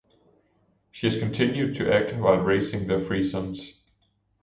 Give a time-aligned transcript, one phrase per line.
[0.89, 3.75] She has continued to act while raising their three sons.